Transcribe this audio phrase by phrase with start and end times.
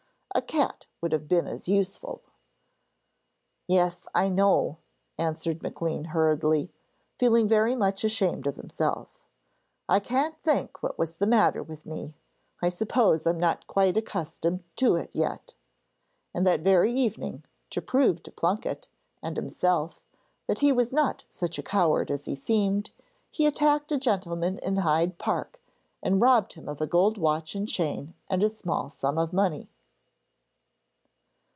[0.33, 2.21] A cat would have been as useful.'
[3.67, 4.77] 'Yes, I know,'
[5.17, 6.71] answered Maclean hurriedly,
[7.19, 9.09] feeling very much ashamed of himself.
[9.89, 12.13] 'I can't think what was the matter with me
[12.61, 15.53] I suppose I'm not quite accustomed to it yet.'
[16.33, 18.87] And that very evening, to prove to Plunket
[19.21, 19.99] and himself
[20.47, 22.91] that he was not such a coward as he seemed,
[23.29, 25.59] he attacked a gentleman in Hyde Park
[26.01, 29.69] and robbed him of a gold watch and chain and a small sum of money.